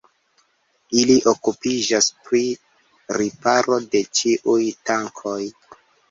[0.99, 2.41] Ili okupiĝas pri
[3.17, 4.57] riparo de ĉiuj
[4.91, 5.37] tankoj.